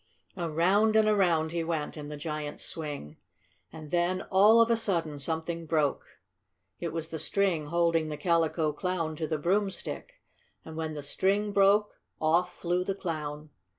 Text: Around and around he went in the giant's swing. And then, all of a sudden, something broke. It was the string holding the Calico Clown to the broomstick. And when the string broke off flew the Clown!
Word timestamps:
Around 0.35 0.95
and 0.95 1.07
around 1.07 1.51
he 1.51 1.63
went 1.63 1.95
in 1.95 2.07
the 2.09 2.17
giant's 2.17 2.65
swing. 2.65 3.17
And 3.71 3.91
then, 3.91 4.23
all 4.31 4.59
of 4.59 4.71
a 4.71 4.75
sudden, 4.75 5.19
something 5.19 5.67
broke. 5.67 6.03
It 6.79 6.91
was 6.91 7.09
the 7.09 7.19
string 7.19 7.67
holding 7.67 8.09
the 8.09 8.17
Calico 8.17 8.73
Clown 8.73 9.15
to 9.17 9.27
the 9.27 9.37
broomstick. 9.37 10.15
And 10.65 10.75
when 10.75 10.95
the 10.95 11.03
string 11.03 11.51
broke 11.51 11.99
off 12.19 12.51
flew 12.51 12.83
the 12.83 12.95
Clown! 12.95 13.51